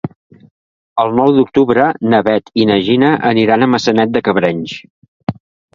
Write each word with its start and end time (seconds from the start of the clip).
El 1.03 1.13
nou 1.19 1.33
d'octubre 1.35 1.85
na 2.15 2.23
Bet 2.31 2.49
i 2.63 2.67
na 2.73 2.81
Gina 2.89 3.15
aniran 3.33 3.63
a 3.69 3.73
Maçanet 3.77 4.19
de 4.19 4.27
Cabrenys. 4.31 4.79